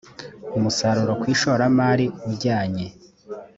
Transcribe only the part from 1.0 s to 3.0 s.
ku ishoramari ujyanye